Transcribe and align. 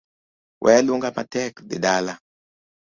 Waya 0.63 0.81
luonga 0.85 1.09
matek.dhi 1.17 1.77
dala. 1.85 2.13